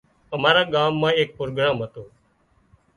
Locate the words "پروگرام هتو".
1.39-2.03